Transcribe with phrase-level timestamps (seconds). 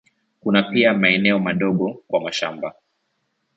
[0.39, 2.75] Kuna pia maeneo madogo kwa mashamba.